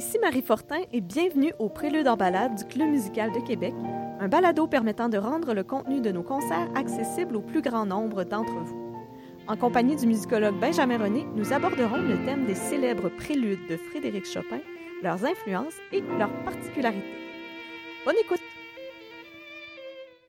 [0.00, 3.74] Ici Marie Fortin et bienvenue au Prélude en balade du Club musical de Québec,
[4.18, 8.24] un balado permettant de rendre le contenu de nos concerts accessible au plus grand nombre
[8.24, 8.96] d'entre vous.
[9.46, 14.24] En compagnie du musicologue Benjamin René, nous aborderons le thème des célèbres préludes de Frédéric
[14.24, 14.60] Chopin,
[15.02, 17.04] leurs influences et leurs particularités.
[18.06, 18.40] Bonne écoute!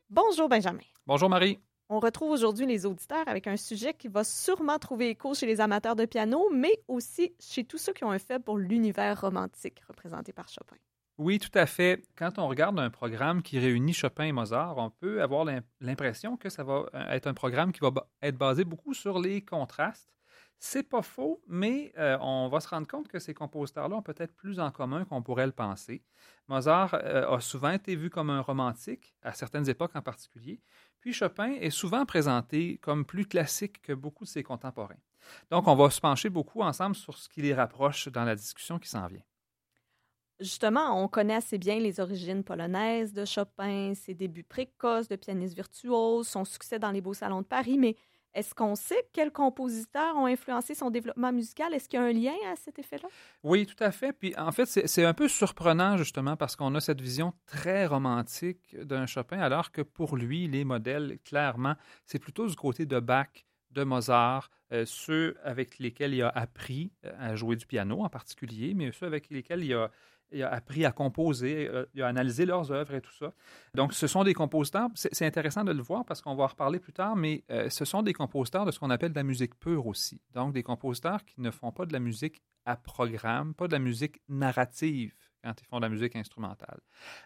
[0.09, 0.83] Bonjour Benjamin.
[1.07, 1.59] Bonjour Marie.
[1.93, 5.59] On retrouve aujourd'hui les auditeurs avec un sujet qui va sûrement trouver écho chez les
[5.59, 9.81] amateurs de piano, mais aussi chez tous ceux qui ont un faible pour l'univers romantique
[9.89, 10.77] représenté par Chopin.
[11.17, 12.01] Oui, tout à fait.
[12.15, 15.43] Quand on regarde un programme qui réunit Chopin et Mozart, on peut avoir
[15.81, 19.41] l'impression que ça va euh, être un programme qui va être basé beaucoup sur les
[19.41, 20.15] contrastes.
[20.63, 24.35] C'est pas faux, mais euh, on va se rendre compte que ces compositeurs-là ont peut-être
[24.35, 26.03] plus en commun qu'on pourrait le penser.
[26.47, 30.61] Mozart euh, a souvent été vu comme un romantique, à certaines époques en particulier,
[31.01, 34.95] puis Chopin est souvent présenté comme plus classique que beaucoup de ses contemporains.
[35.49, 38.79] Donc, on va se pencher beaucoup ensemble sur ce qui les rapproche dans la discussion
[38.79, 39.23] qui s'en vient.
[40.39, 45.55] Justement, on connaît assez bien les origines polonaises de Chopin, ses débuts précoces de pianiste
[45.55, 47.95] virtuose, son succès dans les beaux salons de Paris, mais
[48.33, 51.73] est-ce qu'on sait quels compositeurs ont influencé son développement musical?
[51.73, 53.07] Est-ce qu'il y a un lien à cet effet-là?
[53.43, 54.13] Oui, tout à fait.
[54.13, 58.75] Puis en fait, c'est un peu surprenant justement parce qu'on a cette vision très romantique
[58.77, 63.45] d'un Chopin, alors que pour lui, les modèles, clairement, c'est plutôt du côté de Bach,
[63.71, 68.09] de Mozart, euh, ceux avec lesquels il a appris euh, à jouer du piano en
[68.09, 69.91] particulier, mais ceux avec lesquels il a,
[70.31, 73.33] il a appris à composer, euh, il a analysé leurs œuvres et tout ça.
[73.75, 76.79] Donc, ce sont des compositeurs, c'est intéressant de le voir parce qu'on va en reparler
[76.79, 79.59] plus tard, mais euh, ce sont des compositeurs de ce qu'on appelle de la musique
[79.59, 80.21] pure aussi.
[80.33, 83.79] Donc, des compositeurs qui ne font pas de la musique à programme, pas de la
[83.79, 86.79] musique narrative quand ils font de la musique instrumentale.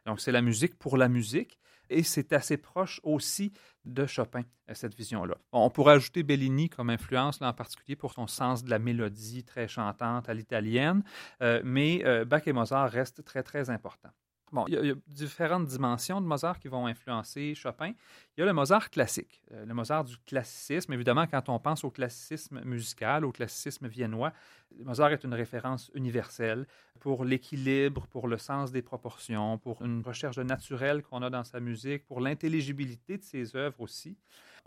[0.05, 3.51] Donc, c'est la musique pour la musique et c'est assez proche aussi
[3.85, 5.35] de Chopin, euh, cette vision-là.
[5.51, 9.43] on pourrait ajouter Bellini comme influence, là, en particulier pour son sens de la mélodie
[9.43, 11.03] très chantante à l'italienne,
[11.41, 14.11] euh, mais euh, Bach et Mozart restent très, très importants.
[14.55, 17.91] Bon, il y, a, différentes dimensions de Mozart qui vont influencer Chopin.
[18.37, 20.93] Il y a le Mozart classique, le Mozart du classicisme.
[20.93, 24.31] Évidemment, quand on pense au classicisme musical, au classicisme viennois,
[24.79, 26.67] Mozart est une référence universelle
[27.01, 31.59] pour l'équilibre, pour le sens des proportions, pour une recherche naturelle qu'on a dans sa
[31.59, 34.15] musique, pour l'intelligibilité de ses œuvres aussi.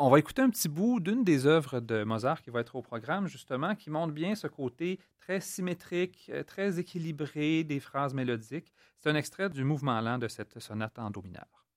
[0.01, 2.83] On va écouter un petit bout d'une des œuvres de Mozart qui va être au
[2.83, 8.73] programme, justement, qui montre bien ce côté très symétrique, euh, très équilibré des phrases mélodiques.
[9.01, 11.68] C'est un extrait du mouvement lent de cette sonate en do mineur.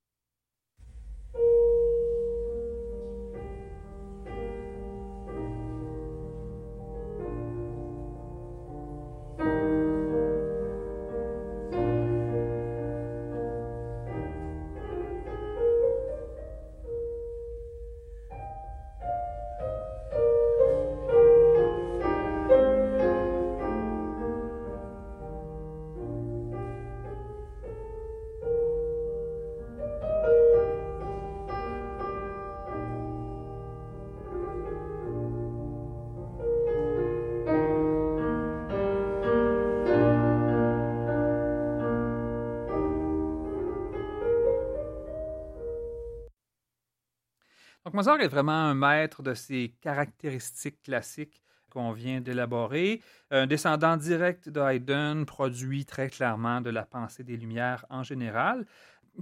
[48.02, 51.40] Mozart est vraiment un maître de ces caractéristiques classiques
[51.70, 53.00] qu'on vient d'élaborer.
[53.30, 58.66] Un descendant direct de Haydn produit très clairement de la pensée des Lumières en général.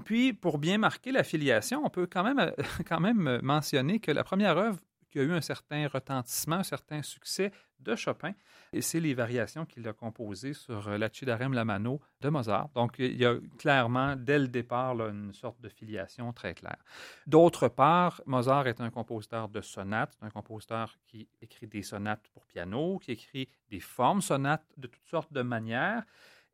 [0.07, 2.55] Puis, pour bien marquer la filiation, on peut quand même,
[2.89, 4.79] quand même mentionner que la première œuvre
[5.10, 8.32] qui a eu un certain retentissement, un certain succès de Chopin.
[8.72, 12.69] Et c'est les variations qu'il a composées sur euh, la Cidarem Lamano de Mozart.
[12.75, 16.82] Donc, il y a clairement, dès le départ, une sorte de filiation très claire.
[17.26, 22.47] D'autre part, Mozart est un compositeur de sonates, un compositeur qui écrit des sonates pour
[22.47, 26.04] piano, qui écrit des formes sonates de toutes sortes de manières.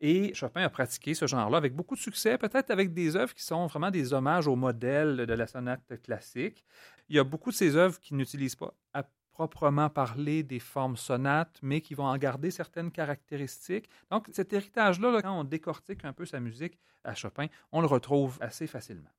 [0.01, 3.43] Et Chopin a pratiqué ce genre-là avec beaucoup de succès, peut-être avec des œuvres qui
[3.43, 6.65] sont vraiment des hommages au modèle de la sonate classique.
[7.09, 10.97] Il y a beaucoup de ces œuvres qui n'utilisent pas à proprement parler des formes
[10.97, 13.89] sonates, mais qui vont en garder certaines caractéristiques.
[14.11, 18.39] Donc, cet héritage-là, quand on décortique un peu sa musique à Chopin, on le retrouve
[18.41, 19.11] assez facilement.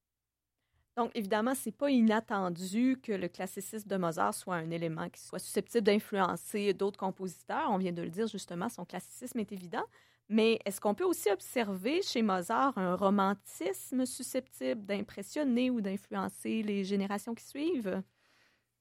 [0.95, 5.37] Donc, évidemment, c'est pas inattendu que le classicisme de Mozart soit un élément qui soit
[5.37, 7.67] susceptible d'influencer d'autres compositeurs.
[7.69, 9.83] On vient de le dire justement, son classicisme est évident.
[10.29, 16.83] Mais est-ce qu'on peut aussi observer chez Mozart un romantisme susceptible d'impressionner ou d'influencer les
[16.83, 18.01] générations qui suivent?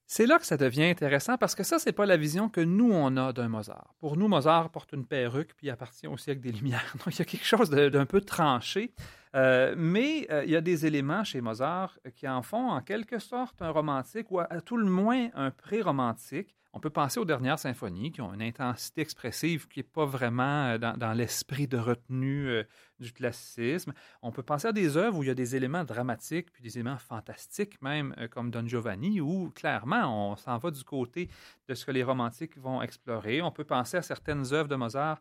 [0.08, 2.92] C'est là que ça devient intéressant parce que ça, c'est pas la vision que nous,
[2.92, 3.92] on a d'un Mozart.
[3.98, 6.94] Pour nous, Mozart porte une perruque puis appartient au siècle des Lumières.
[7.04, 8.92] Donc, il y a quelque chose d'un peu tranché.
[9.34, 13.18] Euh, mais euh, il y a des éléments chez Mozart qui en font en quelque
[13.18, 17.58] sorte un romantique ou à tout le moins un pré-romantique On peut penser aux dernières
[17.58, 22.48] symphonies qui ont une intensité expressive qui n'est pas vraiment euh, dans, l'esprit de retenue
[22.48, 22.64] euh,
[23.00, 23.94] du classicisme.
[24.20, 26.76] On peut penser à des œuvres où il y a des éléments dramatiques puis des
[26.76, 31.30] éléments fantastiques, même euh, comme Don Giovanni, où clairement on s'en va du côté
[31.66, 33.40] de ce que les romantiques vont explorer.
[33.40, 35.18] On peut penser à certaines œuvres de Mozart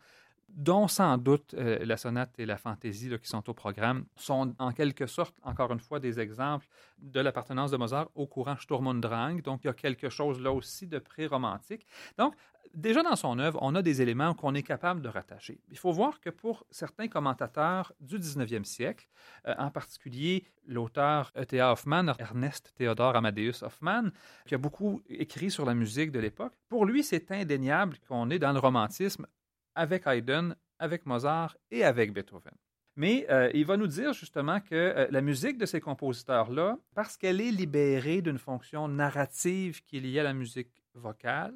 [0.50, 4.72] dont sans doute euh, la sonate et la fantaisie qui sont au programme, sont en
[4.72, 6.68] quelque sorte, encore une fois, des exemples
[7.00, 9.42] de l'appartenance de Mozart au courant Sturm und Drang.
[9.42, 11.86] Donc, il y a quelque chose là aussi de pré-romantique.
[12.18, 12.36] Donc,
[12.74, 15.60] déjà dans son œuvre, on a des éléments qu'on est capable de rattacher.
[15.70, 19.08] Il faut voir que pour certains commentateurs du 19e siècle,
[19.48, 21.72] euh, en particulier l'auteur E.T.A.
[21.72, 24.12] Hoffmann, Ernest Theodor Amadeus Hoffmann,
[24.46, 28.40] qui a beaucoup écrit sur la musique de l'époque, pour lui, c'est indéniable qu'on est
[28.40, 29.28] dans le romantisme
[29.76, 32.54] avec Haydn, avec Mozart et avec Beethoven.
[32.96, 37.18] Mais euh, il va nous dire justement que euh, la musique de ces compositeurs-là, parce
[37.18, 41.54] qu'elle est libérée d'une fonction narrative qui est liée à la musique vocale,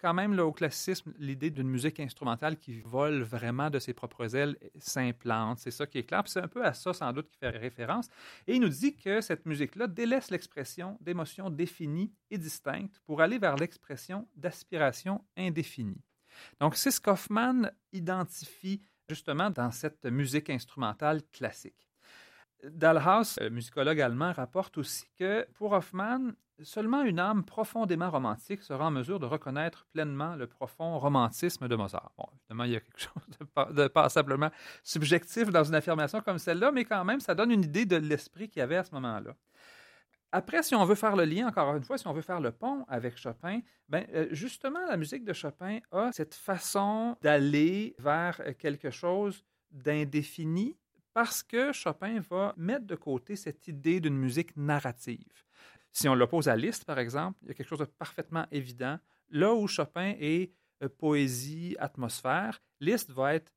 [0.00, 4.36] quand même, là, au classicisme, l'idée d'une musique instrumentale qui vole vraiment de ses propres
[4.36, 5.58] ailes s'implante.
[5.58, 6.22] C'est ça qui est clair.
[6.26, 8.08] c'est un peu à ça, sans doute, qu'il fait référence.
[8.46, 13.38] Et il nous dit que cette musique-là délaisse l'expression d'émotions définies et distinctes pour aller
[13.38, 16.00] vers l'expression d'aspiration indéfinie.
[16.60, 21.88] Donc, c'est ce qu'Hoffman identifie justement dans cette musique instrumentale classique.
[22.64, 26.32] Dalhaus, musicologue allemand, rapporte aussi que pour Hoffman,
[26.62, 31.76] seulement une âme profondément romantique sera en mesure de reconnaître pleinement le profond romantisme de
[31.76, 32.10] Mozart.
[32.16, 34.50] Bon, évidemment, il y a quelque chose de, passablement
[34.82, 38.48] subjectif dans une affirmation comme celle-là, mais quand même, ça donne une idée de l'esprit
[38.48, 39.34] qu'il y avait à ce moment-là.
[40.30, 42.52] Après, si on veut faire le lien, encore une fois, si on veut faire le
[42.52, 48.40] pont avec Chopin, ben, euh, justement, la musique de Chopin a cette façon d'aller vers
[48.40, 50.76] euh, quelque chose d'indéfini
[51.14, 55.44] parce que Chopin va mettre de côté cette idée d'une musique narrative.
[55.92, 58.98] Si on l'oppose à Liszt, par exemple, il y a quelque chose de parfaitement évident.
[59.30, 60.52] Là où Chopin est
[60.82, 63.50] euh, poésie, atmosphère, Liszt va être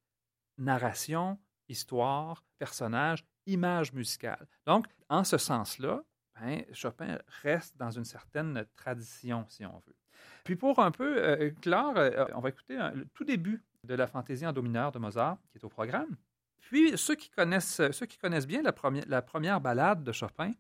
[0.58, 1.38] narration,
[1.68, 4.48] histoire, personnage, image musicale.
[4.66, 6.04] Donc, en ce sens-là,
[6.42, 9.96] ben, Chopin reste dans une certaine tradition, si on veut.
[10.44, 14.08] Puis pour un peu euh, clore, euh, on va écouter le tout début de la
[14.08, 16.16] fantaisie en do mineur de Mozart, qui est au programme.
[16.60, 20.54] Puis ceux qui connaissent, ceux qui connaissent bien la première, la première ballade de Chopin,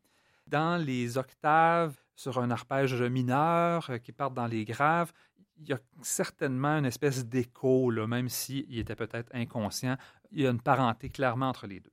[0.48, 5.12] dans les octaves, sur un arpège mineur euh, qui part dans les graves,
[5.58, 9.96] il y a certainement une espèce d'écho, même s'il était peut-être inconscient.
[10.32, 11.92] Il y a une parenté clairement entre les deux.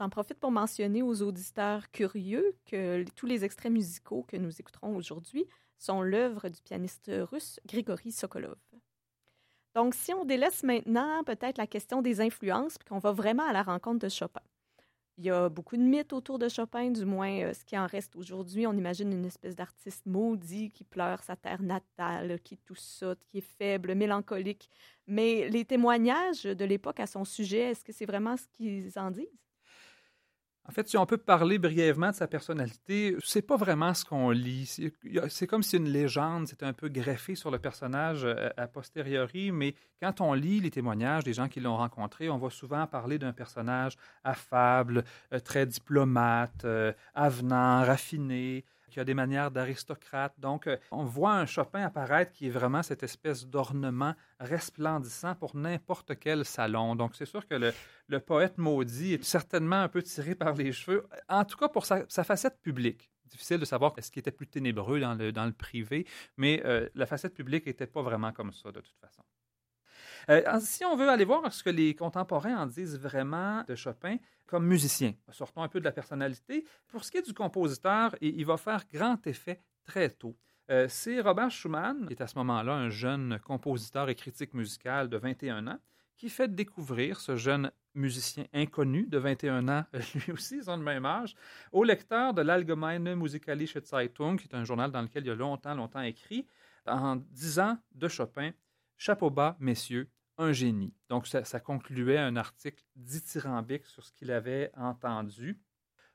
[0.00, 4.96] J'en profite pour mentionner aux auditeurs curieux que tous les extraits musicaux que nous écouterons
[4.96, 5.44] aujourd'hui
[5.76, 8.56] sont l'œuvre du pianiste russe Grigory Sokolov.
[9.74, 13.52] Donc, si on délaisse maintenant peut-être la question des influences, puis qu'on va vraiment à
[13.52, 14.40] la rencontre de Chopin.
[15.18, 17.86] Il y a beaucoup de mythes autour de Chopin, du moins euh, ce qui en
[17.86, 18.66] reste aujourd'hui.
[18.66, 23.36] On imagine une espèce d'artiste maudit qui pleure sa terre natale, qui tout ça, qui
[23.36, 24.70] est faible, mélancolique.
[25.06, 29.10] Mais les témoignages de l'époque à son sujet, est-ce que c'est vraiment ce qu'ils en
[29.10, 29.49] disent?
[30.68, 34.30] En fait, si on peut parler brièvement de sa personnalité, c'est pas vraiment ce qu'on
[34.30, 34.66] lit.
[35.28, 39.52] C'est comme si une légende s'était un peu greffée sur le personnage euh, a posteriori,
[39.52, 43.18] mais quand on lit les témoignages des gens qui l'ont rencontré, on va souvent parler
[43.18, 50.34] d'un personnage affable, euh, très diplomate, euh, avenant, raffiné qui a des manières d'aristocrate.
[50.38, 55.56] Donc, euh, on voit un Chopin apparaître qui est vraiment cette espèce d'ornement resplendissant pour
[55.56, 56.96] n'importe quel salon.
[56.96, 57.54] Donc, c'est sûr que
[58.08, 61.86] le, poète maudit est certainement un peu tiré par les cheveux, en tout cas pour
[61.86, 65.52] sa, facette publique difficile de savoir ce qui était plus ténébreux dans le, dans le
[65.52, 66.04] privé,
[66.36, 69.22] mais euh, la facette publique n'était pas vraiment comme ça de toute façon.
[70.28, 74.16] Euh, si on veut aller voir ce que les contemporains en disent vraiment de Chopin
[74.46, 76.64] comme musicien, sortons un peu de la personnalité.
[76.88, 80.36] Pour ce qui est du compositeur, il, va faire grand effet très tôt.
[80.70, 85.08] Euh, c'est Robert Schumann, qui est à ce moment-là un jeune compositeur et critique musical
[85.08, 85.78] de 21 ans,
[86.16, 89.84] qui fait découvrir ce jeune musicien inconnu de 21 ans,
[90.14, 91.34] lui aussi, ils ont le même âge,
[91.72, 95.74] au lecteur de l'Allgemeine Musikalische Zeitung, qui est un journal dans lequel il a longtemps,
[95.74, 96.46] longtemps écrit,
[96.86, 98.50] en disant de Chopin
[99.00, 100.92] Chapeau bas, messieurs, un génie.
[101.08, 105.58] Donc, ça, concluait un article dithyrambique sur ce qu'il avait entendu.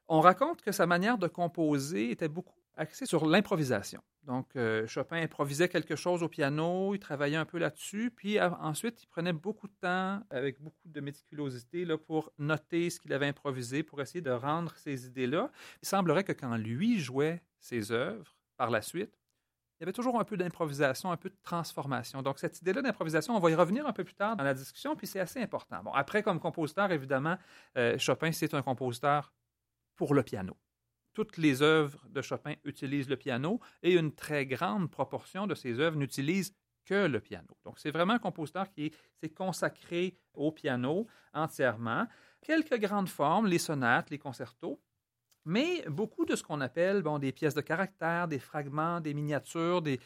[0.07, 4.03] On raconte que sa manière de composer était beaucoup axé sur l'improvisation.
[4.21, 9.01] Donc, euh, Chopin improvisait quelque chose au piano, il travaillait un peu là-dessus, puis ensuite,
[9.01, 13.27] il prenait beaucoup de temps, avec beaucoup de méticulosité, là, pour noter ce qu'il avait
[13.27, 15.51] improvisé, pour essayer de rendre ces idées-là.
[15.81, 19.17] Il semblerait que quand lui jouait ses œuvres, par la suite,
[19.77, 22.21] il y avait toujours un peu d'improvisation, un peu de transformation.
[22.21, 24.95] Donc, cette idée-là d'improvisation, on va y revenir un peu plus tard dans la discussion,
[24.95, 25.83] puis c'est assez important.
[25.83, 27.37] Bon, après, comme compositeur, évidemment,
[27.77, 29.33] euh, Chopin, c'est un compositeur
[29.95, 30.55] pour le piano.
[31.13, 35.79] Toutes les œuvres de Chopin utilisent le piano et une très grande proportion de ses
[35.79, 36.53] œuvres n'utilisent
[36.85, 37.57] que le piano.
[37.65, 42.07] Donc, c'est vraiment un compositeur qui s'est consacré au piano entièrement.
[42.41, 44.79] Quelques grandes formes, les sonates, les concertos,
[45.45, 49.81] mais beaucoup de ce qu'on appelle bon, des pièces de caractère, des fragments, des miniatures,
[49.81, 49.99] des,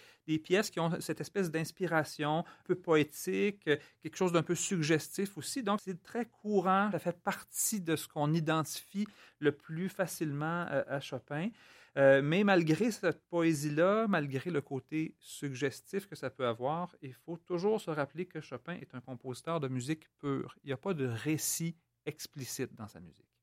[0.43, 3.63] pièces qui ont cette espèce d'inspiration un peu poétique,
[4.03, 5.63] quelque chose d'un peu suggestif aussi.
[5.63, 9.07] Donc, c'est très courant, ça fait partie de ce qu'on identifie
[9.39, 11.49] le plus facilement euh, à Chopin.
[11.97, 17.37] Euh, mais malgré cette poésie-là, malgré le côté suggestif que ça peut avoir, il faut
[17.37, 20.55] toujours se rappeler que Chopin est un compositeur de musique pure.
[20.63, 23.38] Il n'y a pas de récit explicite dans sa musique.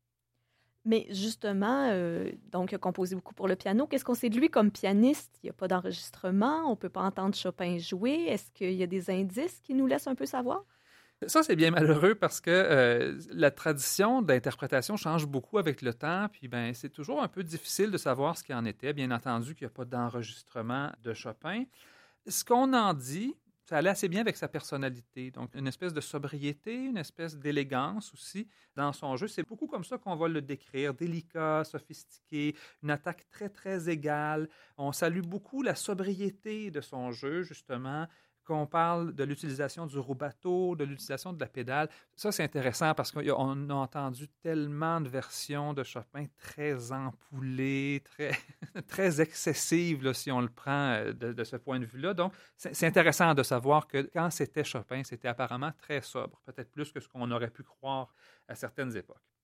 [0.87, 3.89] Mais justement, euh, donc, il a composé beaucoup pour le piano.
[3.89, 5.37] Qu'est-ce qu'on sait de lui comme pianiste?
[5.43, 8.27] Il n'y a pas d'enregistrement, on ne peut pas entendre Chopin jouer.
[8.29, 10.65] Est-ce qu'il y a des indices qui nous laissent un peu savoir?
[11.27, 16.29] Ça, c'est bien malheureux parce que euh, la tradition d'interprétation change beaucoup avec le temps,
[16.31, 18.93] puis ben, c'est toujours un peu difficile de savoir ce qu'il en était.
[18.93, 21.65] Bien entendu qu'il n'y a pas d'enregistrement de Chopin.
[22.29, 23.35] Ce qu'on en dit,
[23.69, 25.33] ça allait assez bien avec sa personnalité.
[25.33, 29.27] Donc, une espèce de sobriété, une espèce d'élégance aussi dans son jeu.
[29.27, 30.95] C'est beaucoup comme ça qu'on va le décrire.
[30.95, 32.55] Délicat, sophistiqué,
[32.85, 34.49] une attaque très, très égale.
[34.79, 38.07] On salue beaucoup la sobriété de son jeu, justement
[38.47, 41.89] qu'on parle de l'utilisation du rubato, de l'utilisation de la pédale.
[42.15, 48.31] Ça, c'est intéressant parce qu'on a entendu tellement de versions de Chopin très ampoulées, très,
[48.89, 52.15] très excessives, si on le prend euh, de, ce point de vue-là.
[52.15, 56.93] Donc, c'est intéressant de savoir que quand c'était Chopin, c'était apparemment très sobre, peut-être plus
[56.93, 58.15] que ce qu'on aurait pu croire
[58.49, 59.36] à certaines époques.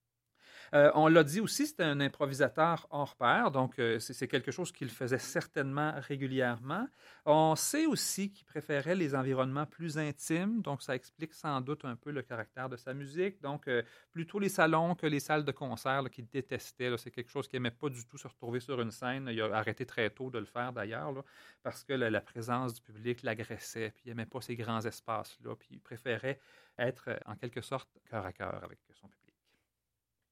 [0.73, 4.71] Euh, on l'a dit aussi, c'était un improvisateur hors pair, donc euh, c'est quelque chose
[4.71, 6.87] qu'il faisait certainement régulièrement.
[7.25, 11.95] On sait aussi qu'il préférait les environnements plus intimes, donc ça explique sans doute un
[11.95, 13.39] peu le caractère de sa musique.
[13.39, 16.89] Donc, euh, plutôt les salons que les salles de concert qu'il détestait.
[16.97, 19.29] C'est quelque chose qu'il n'aimait pas du tout se retrouver sur une scène.
[19.31, 21.13] Il a arrêté très tôt de le faire d'ailleurs,
[21.61, 25.67] parce que la, présence du public l'agressait, puis il n'aimait pas ces grands espaces-là, puis
[25.71, 26.39] il préférait
[26.79, 29.22] être en quelque sorte cœur à cœur avec son public.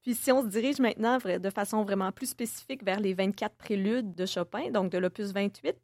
[0.01, 4.15] Puis si on se dirige maintenant de façon vraiment plus spécifique vers les 24 préludes
[4.15, 5.75] de Chopin, donc de l'opus 28,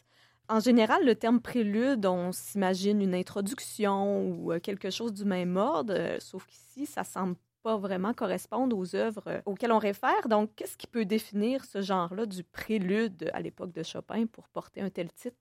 [0.49, 5.57] en général, le terme prélude, on s'imagine une introduction ou euh, quelque chose du même
[5.57, 10.29] ordre, euh, sauf qu'ici, ça semble pas vraiment correspondre aux œuvres euh, auxquelles on réfère.
[10.29, 14.81] Donc, qu'est-ce qui peut définir ce genre-là du prélude à l'époque de Chopin pour porter
[14.81, 15.35] un tel titre?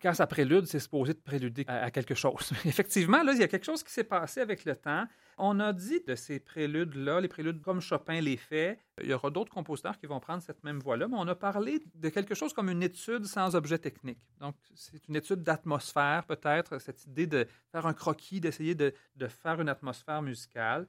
[0.00, 2.52] quand ça prélude, c'est supposé de préluder à, quelque chose.
[2.64, 5.04] Effectivement, là, il y a quelque chose qui s'est passé avec le temps.
[5.42, 9.30] On a dit de ces préludes-là, les préludes comme Chopin les fait, il y aura
[9.30, 12.52] d'autres compositeurs qui vont prendre cette même voie-là, mais on a parlé de quelque chose
[12.52, 14.20] comme une étude sans objet technique.
[14.38, 18.92] Donc, c'est une étude d'atmosphère, peut-être, cette idée de faire un croquis, d'essayer de,
[19.28, 20.86] faire une atmosphère musicale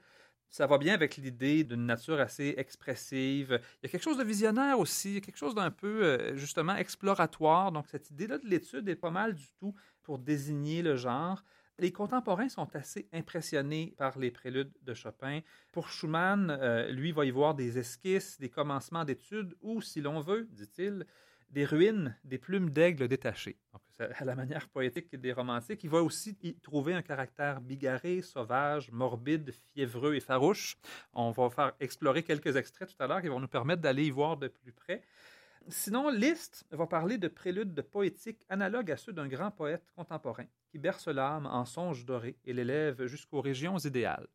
[0.50, 3.58] ça va bien avec l'idée d'une nature assez expressive.
[3.82, 7.72] Il y a quelque chose de visionnaire aussi, quelque chose d'un peu, euh, justement, exploratoire.
[7.72, 11.42] Donc, cette idée-là de l'étude est pas mal du tout pour désigner le genre.
[11.82, 15.40] Les contemporains sont assez impressionnés par les préludes de Chopin.
[15.72, 20.20] Pour Schumann, euh, lui va y voir des esquisses, des commencements d'études ou, si l'on
[20.20, 21.08] veut, dit-il,
[21.50, 23.58] des ruines, des plumes d'aigle détachées.
[23.74, 25.84] Donc, à la manière poétique des romantiques.
[25.84, 30.78] Il va aussi y trouver un caractère bigarré, sauvage, morbide, fiévreux et farouche.
[31.14, 34.12] On va faire explorer quelques extraits tout à l'heure qui vont nous permettre d'aller y
[34.12, 35.02] voir de plus près.
[35.68, 40.46] Sinon, Liszt va parler de préludes de poétique analogues à ceux d'un grand poète contemporain
[40.70, 44.28] qui berce l'âme en songe doré et l'élève jusqu'aux régions idéales.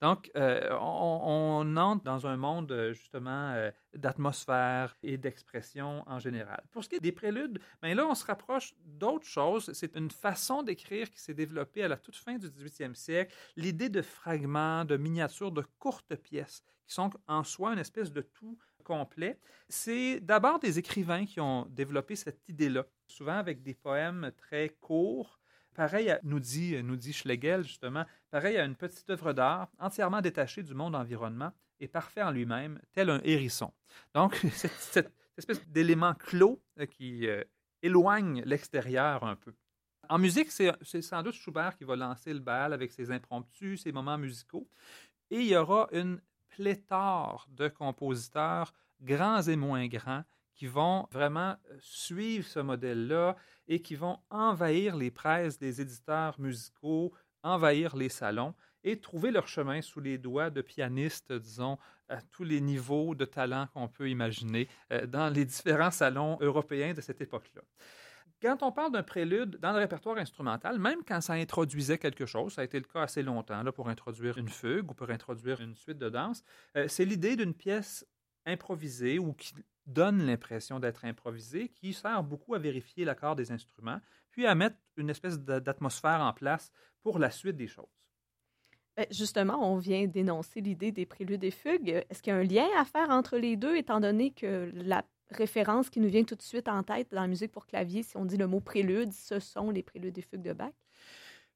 [0.00, 6.62] Donc, euh, on, entre dans un monde euh, justement euh, d'atmosphère et d'expression en général.
[6.70, 9.70] Pour ce qui est des préludes, ben là, on se rapproche d'autres choses.
[9.74, 13.34] C'est une façon d'écrire qui s'est développée à la toute fin du 18e siècle.
[13.56, 18.22] L'idée de fragments, de miniatures, de courtes pièces qui sont en soi une espèce de
[18.22, 18.58] tout
[18.88, 19.38] complet.
[19.68, 25.38] C'est d'abord des écrivains qui ont développé cette idée-là, souvent avec des poèmes très courts.
[25.74, 30.62] Pareil, nous, dit, nous dit Schlegel, justement, pareil à une petite œuvre d'art entièrement détachée
[30.62, 33.72] du monde environnement et parfait en lui-même, tel un hérisson.
[34.14, 37.44] Donc, cette, espèce d'élément clos euh, qui euh,
[37.82, 39.54] éloigne l'extérieur un peu.
[40.08, 43.92] En musique, c'est sans doute Schubert qui va lancer le bal avec ses impromptus, ses
[43.92, 44.66] moments musicaux.
[45.30, 46.18] Et il y aura une
[46.58, 50.24] pléthore de compositeurs, grands et moins grands,
[50.56, 53.36] qui vont vraiment suivre ce modèle-là
[53.68, 57.12] et qui vont envahir les presses des éditeurs musicaux,
[57.44, 62.42] envahir les salons et trouver leur chemin sous les doigts de pianistes, disons, à tous
[62.42, 67.20] les niveaux de talent qu'on peut imaginer euh, dans les différents salons européens de cette
[67.20, 67.62] époque-là.
[68.40, 72.54] Quand on parle d'un prélude dans le répertoire instrumental, même quand ça introduisait quelque chose,
[72.54, 75.60] ça a été le cas assez longtemps là, pour introduire une fugue ou pour introduire
[75.60, 76.44] une suite de danse,
[76.76, 78.06] euh, c'est l'idée d'une pièce
[78.46, 79.54] improvisée ou qui
[79.86, 84.76] donne l'impression d'être improvisée, qui sert beaucoup à vérifier l'accord des instruments, puis à mettre
[84.96, 86.70] une espèce d'atmosphère en place
[87.02, 87.86] pour la suite des choses.
[88.96, 92.04] Ben, justement, on vient d'énoncer l'idée des préludes et fugues.
[92.10, 95.04] Est-ce qu'il y a un lien à faire entre les deux, étant donné que la
[95.30, 98.16] référence qui nous vient tout de suite en tête dans la musique pour clavier, si
[98.16, 100.72] on dit le mot prélude, ce sont les préludes et fugues de Bach?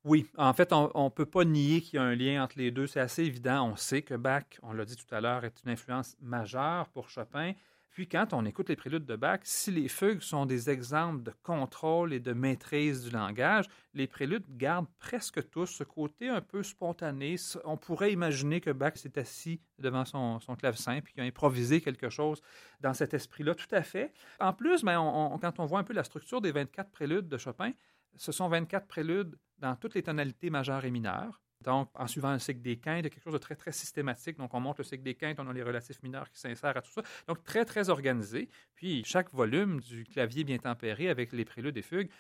[0.05, 2.73] Oui, en fait, on ne peut pas nier qu'il y a un lien entre les
[2.73, 2.89] deux.
[2.89, 3.71] C'est assez évident.
[3.71, 7.09] On sait que Bach, on l'a dit tout à l'heure, est une influence majeure pour
[7.09, 7.53] Chopin.
[7.93, 11.33] Puis quand on écoute les préludes de Bach, si les fugues sont des exemples de
[11.43, 16.63] contrôle et de maîtrise du langage, les préludes gardent presque tous ce côté un peu
[16.63, 17.37] spontané.
[17.65, 22.09] On pourrait imaginer que Bach s'est assis devant son, clavecin puis qu'il a improvisé quelque
[22.09, 22.41] chose
[22.81, 24.15] dans cet esprit-là, tout à fait.
[24.41, 24.97] En plus, ben,
[25.43, 27.73] quand on voit un peu la structure des 24 préludes de Chopin,
[28.17, 31.43] ce sont 24 préludes dans toutes les tonalités majeures et mineures.
[31.63, 34.37] Donc, en suivant un cycle des quintes, quelque chose de très, très systématique.
[34.37, 36.83] Donc, on monte le cycle des quintes, on a les relatifs mineurs qui s'insèrent à
[36.83, 37.03] tout ça.
[37.27, 38.49] Donc, très, très organisé.
[38.75, 42.11] Puis, chaque volume du clavier bien tempéré avec les préludes et fugues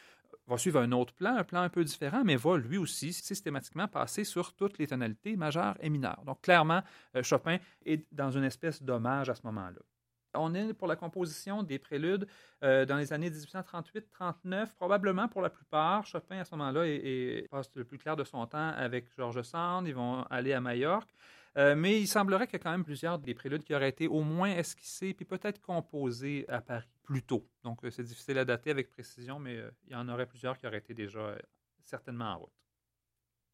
[0.46, 3.88] va suivre un autre plan, un plan un peu différent, mais va lui aussi systématiquement
[3.88, 6.22] passer sur toutes les tonalités majeures et mineures.
[6.24, 6.82] Donc, clairement,
[7.16, 9.80] euh, Chopin est dans une espèce d'hommage à ce moment-là.
[10.34, 12.26] On est pour la composition des préludes
[12.62, 16.06] euh, dans les années 1838-39, probablement pour la plupart.
[16.06, 16.84] Chopin, à ce moment-là,
[17.50, 19.86] passe le plus clair de son temps avec Georges Sand.
[19.86, 21.10] Ils vont aller à Majorque.
[21.58, 24.08] Euh, mais il semblerait qu'il y a quand même plusieurs des préludes qui auraient été
[24.08, 27.46] au moins esquissés puis peut-être composés à Paris plus tôt.
[27.62, 30.66] Donc, euh, c'est difficile à dater avec précision, mais il y en aurait plusieurs qui
[30.66, 31.36] auraient été déjà
[31.84, 32.52] certainement en route.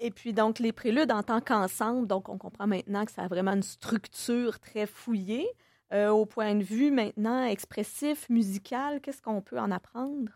[0.01, 3.29] Et puis donc les préludes en tant qu'ensemble, donc on comprend maintenant que ça a
[3.29, 5.49] vraiment une structure très fouillée.
[5.93, 10.33] Euh, au point de vue maintenant expressif, musical, qu'est-ce qu'on peut en apprendre?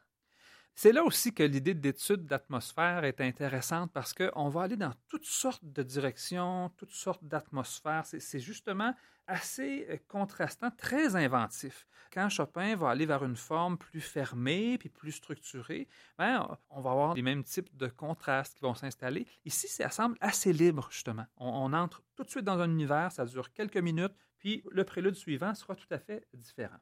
[0.74, 5.26] C'est là aussi que l'idée d'étude d'atmosphère est intéressante parce qu'on va aller dans toutes
[5.26, 8.06] sortes de directions, toutes sortes d'atmosphères.
[8.06, 8.94] C'est justement
[9.26, 11.86] assez euh, contrastant, très inventif.
[12.12, 15.88] Quand Chopin va aller vers une forme plus fermée puis plus structurée,
[16.18, 19.26] ben, on va avoir les mêmes types de contrastes qui vont s'installer.
[19.44, 21.24] Ici, ça semble assez libre, justement.
[21.36, 25.14] On, entre tout de suite dans un univers, ça dure quelques minutes, puis le prélude
[25.14, 26.80] suivant sera tout à fait différent.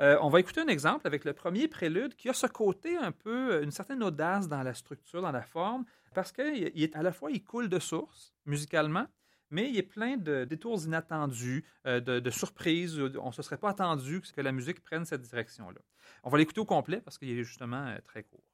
[0.00, 3.10] Euh, on va écouter un exemple avec le premier prélude qui a ce côté un
[3.10, 7.30] peu, euh, une certaine audace dans la structure, dans la forme, parce qu'à la fois
[7.30, 9.06] il coule de source musicalement,
[9.48, 13.00] mais il est plein de détours inattendus, euh, de, surprises.
[13.18, 15.80] On ne se serait pas attendu que la musique prenne cette direction-là.
[16.22, 18.44] On va l'écouter au complet parce qu'il est justement très court.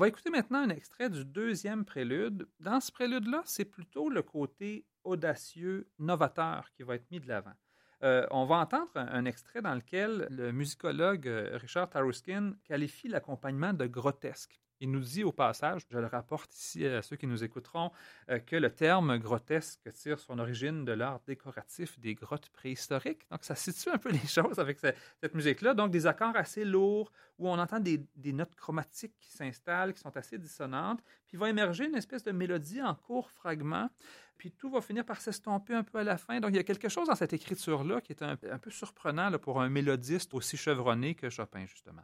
[0.00, 2.48] Va écouter maintenant un extrait du deuxième prélude.
[2.58, 7.52] Dans ce prélude-là, c'est plutôt le côté audacieux, novateur qui va être mis de l'avant.
[8.02, 13.74] Euh, on va entendre un, extrait dans lequel le musicologue euh, Richard Taruskin qualifie l'accompagnement
[13.74, 14.58] de grotesque.
[14.80, 17.90] Il nous dit au passage, je le rapporte ici à ceux qui nous écouteront,
[18.30, 23.28] euh, que le terme grotesque tire son origine de l'art décoratif des grottes préhistoriques.
[23.30, 25.74] Donc, ça situe un peu les choses avec cette, musique-là.
[25.74, 28.00] Donc, des accords assez lourds où on entend des,
[28.32, 31.00] notes chromatiques qui s'installent, qui sont assez dissonantes.
[31.26, 33.90] Puis, va émerger une espèce de mélodie en court fragment.
[34.38, 36.40] Puis, tout va finir par s'estomper un peu à la fin.
[36.40, 39.60] Donc, il y a quelque chose dans cette écriture-là qui est un, peu surprenant pour
[39.60, 42.02] un mélodiste aussi chevronné que Chopin, justement.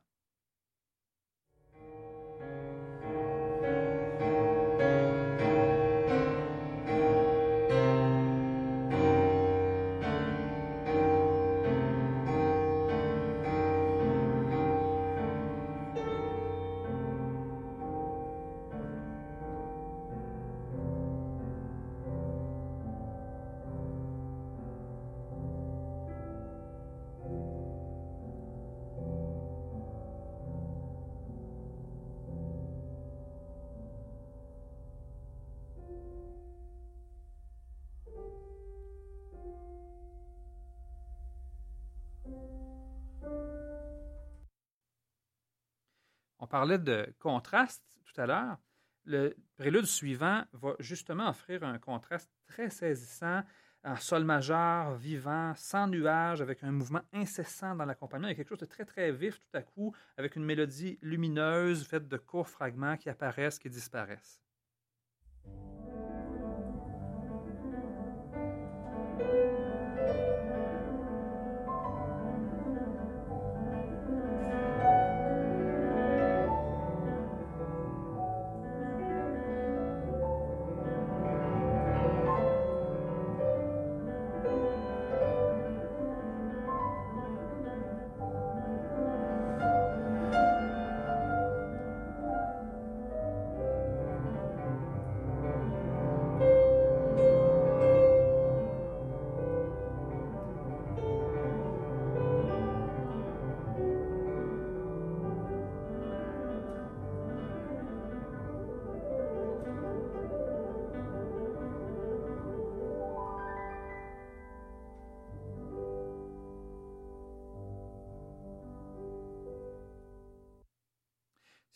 [46.56, 48.56] Parlait de contraste tout à l'heure.
[49.04, 53.42] Le prélude suivant va justement offrir un contraste très saisissant
[53.84, 58.28] en sol majeur, vivant, sans nuages, avec un mouvement incessant dans l'accompagnement.
[58.28, 62.08] Il quelque chose de très, très vif tout à coup, avec une mélodie lumineuse faite
[62.08, 64.40] de courts fragments qui apparaissent, qui disparaissent.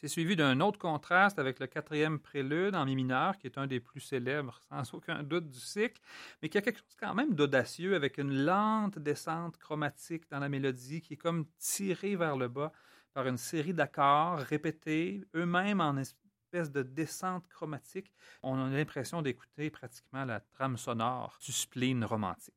[0.00, 3.66] C'est suivi d'un autre contraste avec le quatrième prélude en mi mineur, qui est un
[3.66, 6.00] des plus célèbres, sans aucun doute, du cycle,
[6.40, 10.48] mais qui a quelque chose quand même d'audacieux, avec une lente descente chromatique dans la
[10.48, 12.72] mélodie, qui est comme tirée vers le bas
[13.12, 18.10] par une série d'accords répétés, eux-mêmes en espèce de descente chromatique.
[18.42, 22.54] On a l'impression d'écouter pratiquement la trame sonore du spleen romantique.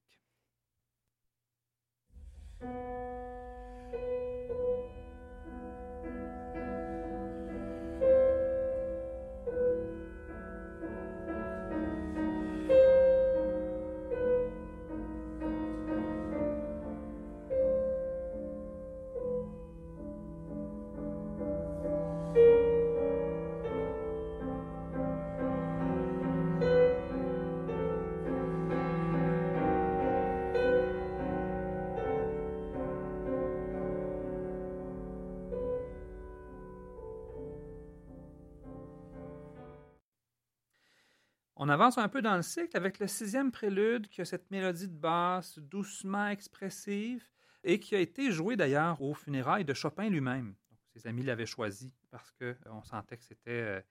[41.66, 44.90] On avance un peu dans le cycle avec le sixième prélude qui a cette mélodie
[44.90, 47.26] de basse doucement expressive
[47.64, 50.56] et qui a été joué d'ailleurs aux funérailles de Chopin lui-même.
[50.94, 53.82] Ses amis l'avaient choisi parce qu'on euh, sentait que c'était euh,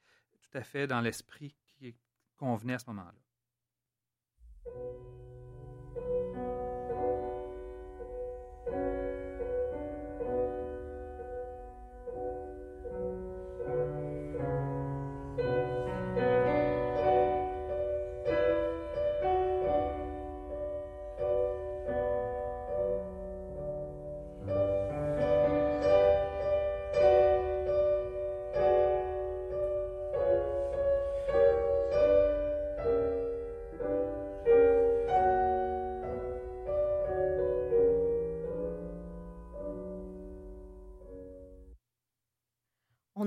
[0.43, 1.97] tout à fait dans l'esprit qui
[2.37, 3.15] convenait à ce moment-là.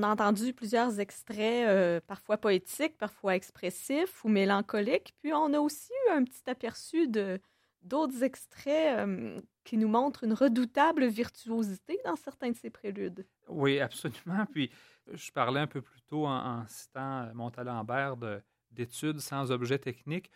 [0.05, 5.13] A entendu plusieurs extraits, euh, parfois poétiques, parfois expressifs ou mélancoliques.
[5.21, 7.39] Puis on a aussi eu un petit aperçu de
[7.81, 13.27] d'autres extraits euh, qui nous montrent une redoutable virtuosité dans certains de ces préludes.
[13.47, 14.45] Oui, absolument.
[14.51, 14.71] Puis
[15.13, 18.17] je parlais un peu plus tôt en, en citant Montalembert
[18.71, 20.31] d'études sans objet technique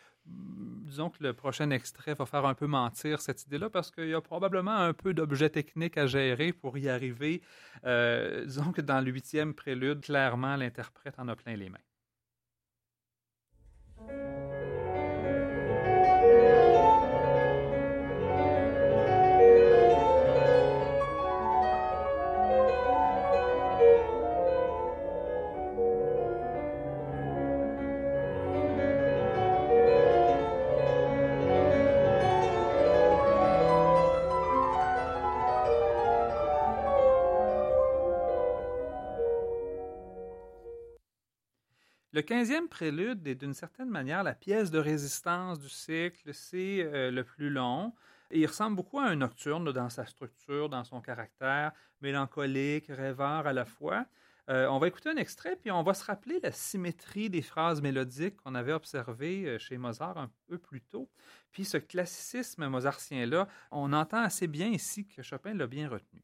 [0.89, 4.13] disons que le prochain extrait va faire un peu mentir cette idée-là parce qu'il y
[4.13, 7.41] a probablement un peu d'objets techniques à gérer pour y arriver.
[7.85, 11.77] Euh, disons que dans le huitième prélude, clairement, l'interprète en a plein les mains.
[42.19, 46.33] Le quinzième prélude est d'une certaine manière la pièce de résistance du cycle.
[46.33, 47.93] C'est euh, le plus long.
[48.29, 53.47] Et il ressemble beaucoup à un nocturne dans sa structure, dans son caractère, mélancolique, rêveur
[53.47, 54.05] à la fois.
[54.49, 57.81] Euh, on va écouter un extrait, puis on va se rappeler la symétrie des phrases
[57.81, 61.09] mélodiques qu'on avait observées euh, chez Mozart un peu plus tôt.
[61.53, 66.21] Puis ce classicisme mozartien-là, on entend assez bien ici que Chopin l'a bien retenu.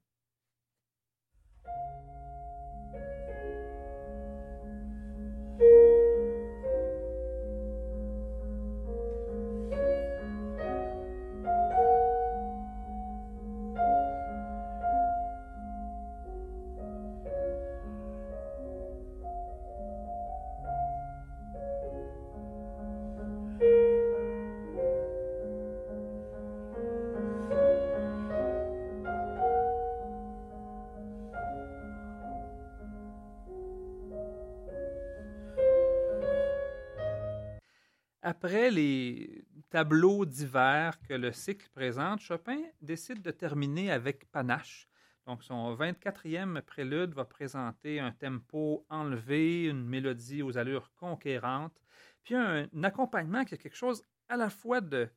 [38.45, 44.87] Après les tableaux divers que le cycle présente, Chopin décide de terminer avec panache.
[45.25, 51.81] Donc, son 24e prélude va présenter un tempo enlevé, une mélodie aux allures conquérantes,
[52.21, 55.09] puis un, accompagnement qui a quelque chose à la fois de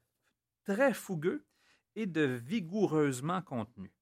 [0.64, 1.44] très fougueux
[1.96, 3.92] et de vigoureusement contenu.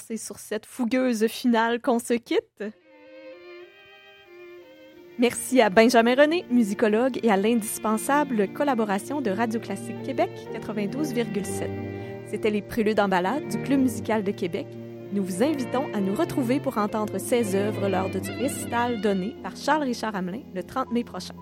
[0.00, 2.64] C'est sur cette fougueuse finale qu'on se quitte.
[5.18, 11.70] Merci à Benjamin René, musicologue, et à l'indispensable collaboration de Radio Classique Québec 92,7.
[12.26, 14.66] C'était les Préludes en balade du Club musical de Québec.
[15.12, 19.56] Nous vous invitons à nous retrouver pour entendre ces œuvres lors du récital donné par
[19.56, 21.34] Charles-Richard Hamelin le 30 mai prochain.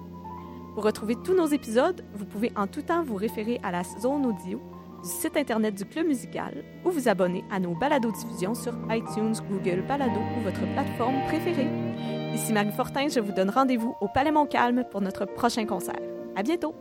[0.74, 4.26] Pour retrouver tous nos épisodes, vous pouvez en tout temps vous référer à la zone
[4.26, 4.60] audio
[5.04, 9.82] du site internet du Club musical ou vous abonner à nos balados-diffusions sur iTunes, Google
[9.86, 11.68] Balado ou votre plateforme préférée.
[12.34, 16.00] Ici Marie Fortin, je vous donne rendez-vous au Palais Montcalm pour notre prochain concert.
[16.34, 16.74] À bientôt!